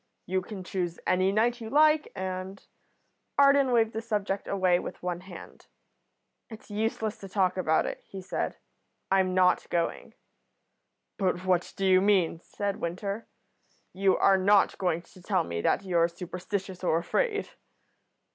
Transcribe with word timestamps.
You 0.25 0.41
can 0.41 0.63
choose 0.63 0.99
any 1.05 1.31
night 1.31 1.61
you 1.61 1.69
like, 1.69 2.11
and" 2.15 2.65
Arden 3.37 3.71
waved 3.71 3.93
the 3.93 4.01
subject 4.01 4.47
away 4.47 4.79
with 4.79 5.03
one 5.03 5.19
hand. 5.19 5.67
"It's 6.49 6.71
useless 6.71 7.19
to 7.19 7.29
talk 7.29 7.55
about 7.55 7.85
it," 7.85 7.99
he 8.07 8.19
said, 8.19 8.57
"I'm 9.11 9.35
not 9.35 9.69
going." 9.69 10.15
"But 11.19 11.45
what 11.45 11.71
do 11.77 11.85
you 11.85 12.01
mean?" 12.01 12.39
said 12.39 12.77
Winter. 12.77 13.27
"You 13.93 14.17
are 14.17 14.39
not 14.39 14.75
going 14.79 15.03
to 15.03 15.21
tell 15.21 15.43
me 15.43 15.61
that 15.61 15.83
you're 15.83 16.07
superstitious 16.07 16.83
or 16.83 16.97
afraid?" 16.97 17.49